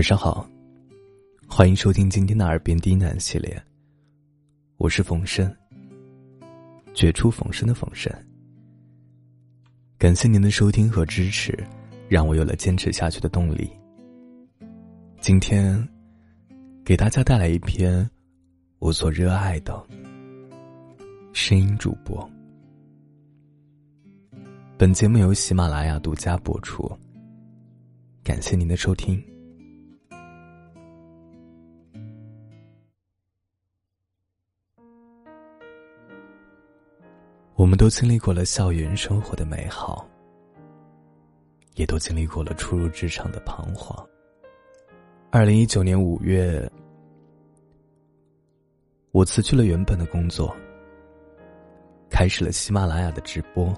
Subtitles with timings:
[0.00, 0.48] 晚上好，
[1.46, 3.62] 欢迎收听今天的耳边低喃系列。
[4.78, 5.54] 我是冯生，
[6.94, 8.10] 绝处逢生的冯生。
[9.98, 11.52] 感谢您的收听和支持，
[12.08, 13.70] 让我有了坚持下去的动力。
[15.20, 15.86] 今天，
[16.82, 18.08] 给大家带来一篇
[18.78, 19.86] 我所热爱的
[21.34, 22.26] 声音主播。
[24.78, 26.90] 本节目由喜马拉雅独家播出。
[28.24, 29.22] 感谢您的收听。
[37.60, 40.08] 我们都经历过了校园生活的美好，
[41.74, 43.94] 也都经历过了初入职场的彷徨。
[45.30, 46.66] 二零一九年五月，
[49.10, 50.56] 我辞去了原本的工作，
[52.08, 53.70] 开始了喜马拉雅的直播。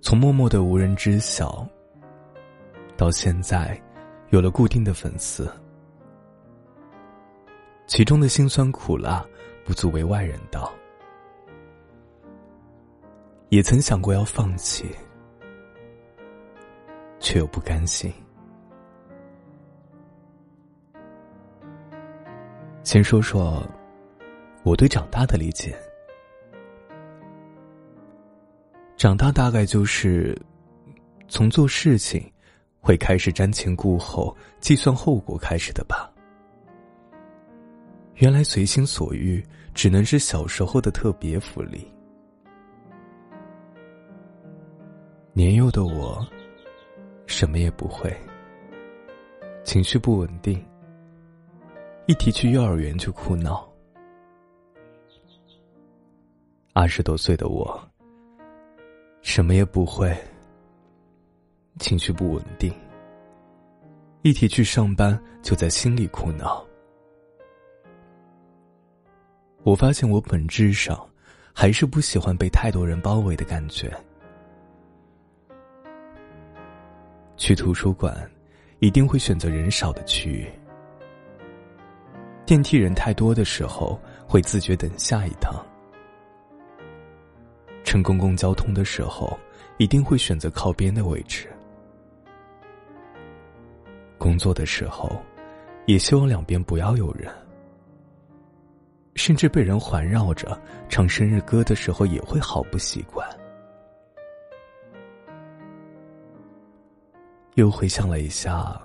[0.00, 1.64] 从默默的无人知晓，
[2.96, 3.80] 到现在
[4.30, 5.48] 有了固定的粉丝，
[7.86, 9.24] 其中的辛酸苦辣
[9.64, 10.74] 不足为外人道。
[13.48, 14.84] 也曾想过要放弃，
[17.20, 18.12] 却又不甘心。
[22.82, 23.64] 先说说
[24.62, 25.76] 我对长大的理解。
[28.96, 30.36] 长大大概就是
[31.28, 32.32] 从做事情
[32.80, 36.10] 会开始瞻前顾后、计算后果开始的吧。
[38.14, 41.86] 原来随心所欲只能是小时候的特别福利。
[45.36, 46.26] 年幼的我，
[47.26, 48.10] 什么也不会，
[49.64, 50.64] 情绪不稳定，
[52.06, 53.70] 一提去幼儿园就哭闹。
[56.72, 57.78] 二十多岁的我，
[59.20, 60.16] 什么也不会，
[61.80, 62.72] 情绪不稳定，
[64.22, 66.66] 一提去上班就在心里哭闹。
[69.64, 70.98] 我发现我本质上
[71.52, 73.94] 还是不喜欢被太多人包围的感觉。
[77.36, 78.28] 去图书馆，
[78.78, 80.50] 一定会选择人少的区域。
[82.44, 85.54] 电梯人太多的时候，会自觉等下一趟。
[87.84, 89.38] 乘公共交通的时候，
[89.78, 91.48] 一定会选择靠边的位置。
[94.18, 95.10] 工作的时候，
[95.86, 97.30] 也希望两边不要有人。
[99.14, 103.26] 甚至被人环绕着唱生日歌的时候，也会好不习惯。
[107.56, 108.78] 又回想了一下，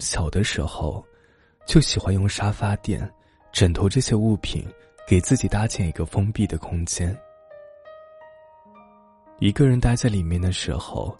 [0.00, 1.04] 小的时候
[1.66, 3.06] 就喜欢用沙发垫、
[3.52, 4.66] 枕头这些物品
[5.06, 7.14] 给自己搭建一个封闭的空间。
[9.38, 11.14] 一个人待在里面的时候，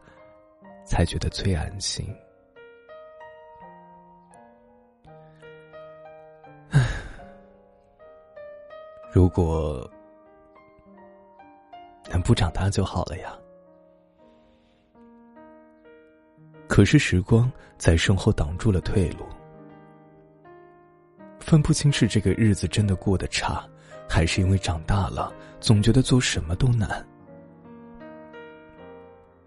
[0.87, 2.03] 才觉得最安心。
[6.71, 6.81] 唉，
[9.13, 9.89] 如果
[12.09, 13.39] 能不长大就好了呀。
[16.79, 19.27] 可是时光在身后挡住了退路，
[21.41, 23.69] 分不清是这个日子真的过得差，
[24.09, 27.05] 还是因为长大了，总觉得做什么都难。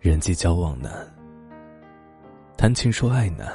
[0.01, 0.91] 人际交往难，
[2.57, 3.47] 谈情说爱难，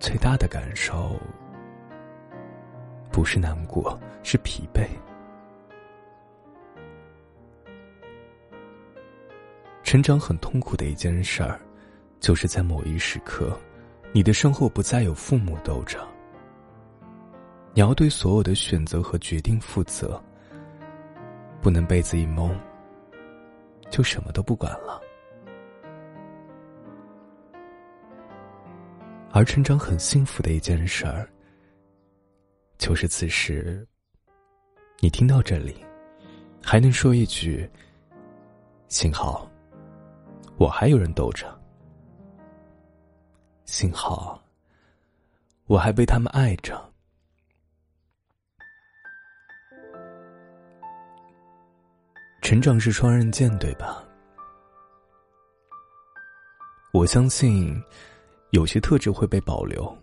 [0.00, 1.14] 最大的感受
[3.12, 4.84] 不是难过，是疲惫。
[9.96, 11.58] 成长很痛苦的一件事儿，
[12.20, 13.58] 就是在某一时刻，
[14.12, 16.06] 你的身后不再有父母兜着，
[17.72, 20.22] 你要对所有的选择和决定负责，
[21.62, 22.54] 不能被子一蒙，
[23.88, 25.00] 就什么都不管了。
[29.32, 31.26] 而成长很幸福的一件事儿，
[32.76, 33.82] 就是此时，
[35.00, 35.74] 你听到这里，
[36.62, 37.66] 还能说一句
[38.88, 39.50] ：“幸好。”
[40.58, 41.46] 我还有人逗着，
[43.66, 44.42] 幸好
[45.66, 46.82] 我还被他们爱着。
[52.40, 54.02] 成长是双刃剑，对吧？
[56.92, 57.78] 我相信
[58.50, 59.94] 有些特质会被保留，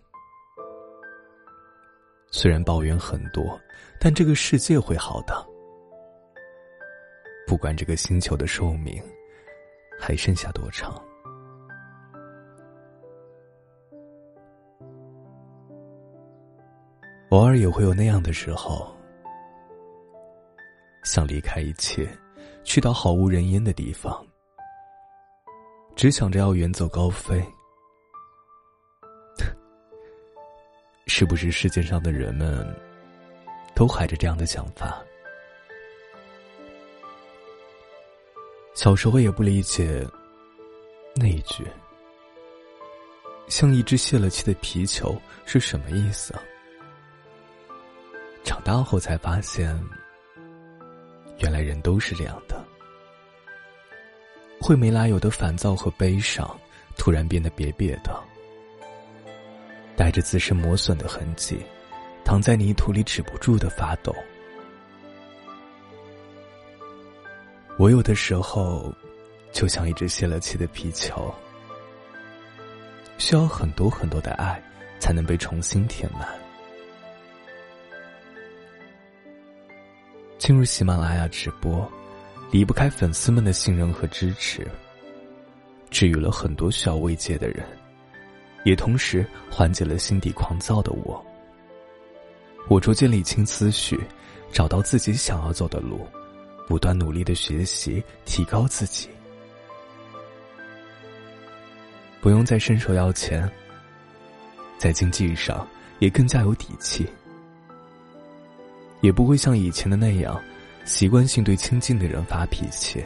[2.30, 3.60] 虽然抱怨很多，
[3.98, 5.34] 但这个世界会好的。
[7.44, 9.02] 不管这个星球的寿命。
[10.06, 10.92] 还剩下多长？
[17.30, 18.94] 偶尔也会有那样的时候，
[21.04, 22.06] 想离开一切，
[22.64, 24.22] 去到毫无人烟的地方，
[25.96, 27.42] 只想着要远走高飞。
[31.08, 32.62] 是不是世界上的人们
[33.74, 35.02] 都怀着这样的想法？
[38.74, 40.04] 小时候也不理解
[41.14, 41.64] 那一句
[43.46, 45.16] “像一只泄了气的皮球”
[45.46, 46.34] 是什么意思。
[48.42, 49.80] 长大后才发现，
[51.38, 52.62] 原来人都是这样的，
[54.60, 56.44] 会没来由的烦躁和悲伤，
[56.96, 58.22] 突然变得瘪瘪的，
[59.96, 61.58] 带着自身磨损的痕迹，
[62.24, 64.12] 躺在泥土里止不住的发抖。
[67.76, 68.94] 我有的时候，
[69.50, 71.34] 就像一只泄了气的皮球，
[73.18, 74.62] 需要很多很多的爱，
[75.00, 76.28] 才能被重新填满。
[80.38, 81.90] 进入喜马拉雅直播，
[82.52, 84.64] 离不开粉丝们的信任和支持，
[85.90, 87.66] 治愈了很多需要慰藉的人，
[88.64, 91.20] 也同时缓解了心底狂躁的我。
[92.68, 94.00] 我逐渐理清思绪，
[94.52, 96.06] 找到自己想要走的路。
[96.66, 99.08] 不断努力的学习，提高自己，
[102.20, 103.50] 不用再伸手要钱，
[104.78, 105.66] 在经济上
[105.98, 107.06] 也更加有底气，
[109.02, 110.40] 也不会像以前的那样
[110.86, 113.04] 习惯性对亲近的人发脾气，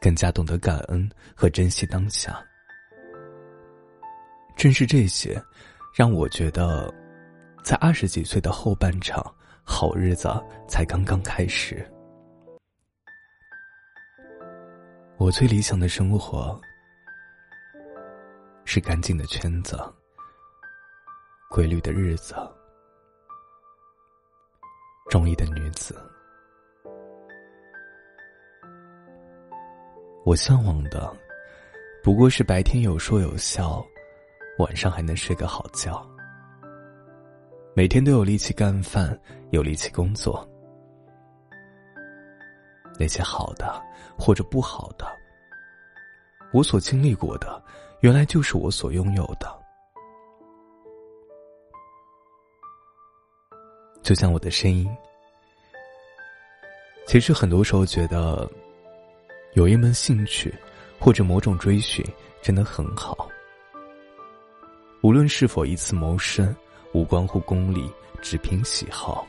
[0.00, 2.44] 更加懂得感恩和珍惜当下。
[4.56, 5.40] 正是这些，
[5.94, 6.92] 让我觉得，
[7.62, 9.32] 在二十几岁的后半场。
[9.68, 10.28] 好日子
[10.68, 11.84] 才刚刚开始。
[15.18, 16.58] 我最理想的生活
[18.64, 19.76] 是干净的圈子、
[21.50, 22.34] 规律的日子、
[25.10, 26.00] 中意的女子。
[30.24, 31.14] 我向往的
[32.02, 33.84] 不过是白天有说有笑，
[34.58, 36.08] 晚上还能睡个好觉。
[37.76, 39.20] 每天都有力气干饭，
[39.50, 40.48] 有力气工作。
[42.98, 43.78] 那些好的
[44.16, 45.06] 或者不好的，
[46.54, 47.62] 我所经历过的，
[48.00, 49.46] 原来就是我所拥有的。
[54.02, 54.88] 就像我的声音，
[57.06, 58.50] 其实很多时候觉得，
[59.52, 60.50] 有一门兴趣
[60.98, 62.02] 或者某种追寻，
[62.40, 63.28] 真的很好。
[65.02, 66.56] 无论是否一次谋生。
[66.96, 69.28] 无关乎功利，只凭喜好。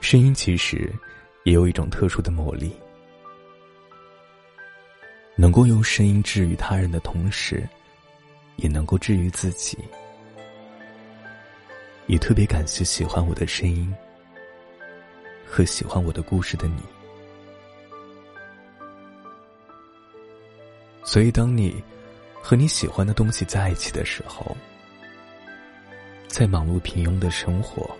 [0.00, 0.94] 声音其实
[1.42, 2.72] 也有一种特殊的魔力，
[5.34, 7.68] 能够用声音治愈他人的同时，
[8.54, 9.76] 也能够治愈自己。
[12.06, 13.92] 也特别感谢喜欢我的声音
[15.44, 16.80] 和喜欢我的故事的你。
[21.02, 21.82] 所以，当你。
[22.42, 24.56] 和你喜欢的东西在一起的时候，
[26.28, 27.90] 在忙碌平庸的生活，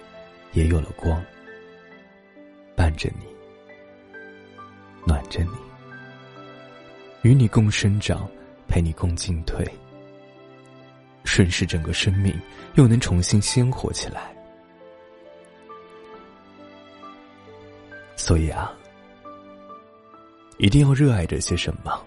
[0.52, 1.22] 也有了光，
[2.74, 3.26] 伴着你，
[5.06, 5.50] 暖着你，
[7.22, 8.26] 与你共生长，
[8.66, 9.66] 陪你共进退，
[11.24, 12.34] 顺势整个生命
[12.74, 14.34] 又能重新鲜活起来。
[18.16, 18.72] 所以啊，
[20.58, 22.02] 一定要热爱这些什么。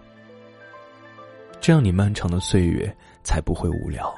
[1.62, 2.92] 这样，你漫长的岁月
[3.24, 4.12] 才不会无聊。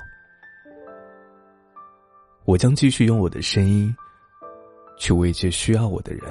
[2.46, 3.94] 我将继续用我的声音，
[4.98, 6.24] 去慰藉需要我的人，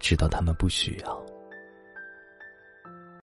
[0.00, 1.26] 直到他们不需要。